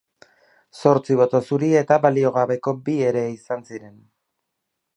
Zortzi 0.79 1.17
boto 1.19 1.41
zuri 1.49 1.69
eta 1.81 1.99
baliogabeko 2.05 2.73
bi 2.87 2.97
ere 3.11 3.25
izan 3.35 3.65
ziren. 3.69 3.95